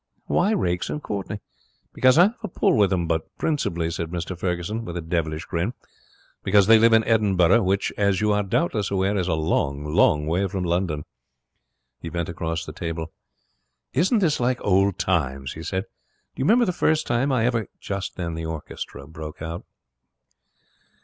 [0.25, 1.41] 'Why Raikes and Courtenay?'
[1.93, 3.05] 'Because I have a pull with them.
[3.05, 5.75] But principally,' said Mr Ferguson, with a devilish grin,
[6.43, 10.25] 'because they live in Edinburgh, which, as you are doubtless aware, is a long, long
[10.25, 11.05] way from London.'
[11.99, 13.13] He bent across the table.
[13.93, 15.83] 'Isn't this like old times?' he said.
[15.83, 19.65] 'Do you remember the first time I ever ki' Just then the orchestra broke out.